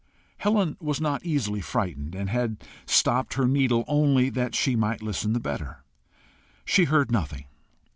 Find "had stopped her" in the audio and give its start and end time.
2.27-3.47